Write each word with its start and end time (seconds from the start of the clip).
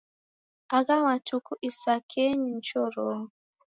Agha 0.77 0.95
matuku 1.07 1.51
isakenyi 1.69 2.47
ni 2.51 2.61
choronyi. 2.67 3.29